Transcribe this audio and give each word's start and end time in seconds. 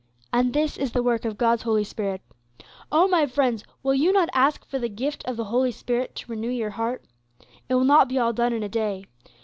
And 0.33 0.51
this 0.51 0.77
is 0.77 0.93
the 0.93 1.03
work 1.03 1.25
of 1.25 1.37
God's 1.37 1.61
Holy 1.61 1.83
Spirit. 1.83 2.21
"Oh! 2.91 3.07
my 3.07 3.27
friends, 3.27 3.63
will 3.83 3.93
you 3.93 4.11
not 4.11 4.29
ask 4.33 4.65
for 4.65 4.79
the 4.79 4.89
gift 4.89 5.23
of 5.25 5.37
the 5.37 5.43
Holy 5.45 5.71
Spirit 5.71 6.15
to 6.15 6.31
renew 6.31 6.49
your 6.49 6.71
heart? 6.71 7.05
It 7.69 7.75
will 7.75 7.83
not 7.83 8.09
be 8.09 8.17
all 8.17 8.33
done 8.33 8.51
in 8.53 8.63
a 8.63 8.67
day. 8.67 9.05